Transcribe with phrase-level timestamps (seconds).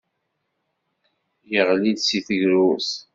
[1.51, 2.89] Yeɣli-d seg tegrurt.